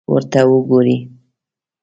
ورته 0.13 0.41
وګورئ! 0.51 0.95